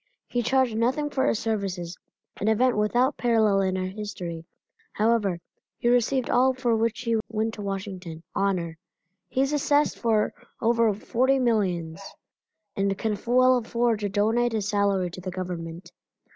[0.25, 1.95] He charged nothing for his services,
[2.37, 4.43] an event without parallel in our history,
[4.93, 5.39] however,
[5.77, 8.79] he received all for which he went to Washington honor.
[9.29, 12.01] He is assessed for over forty millions,
[12.75, 15.91] and can well afford to donate his salary to the Government.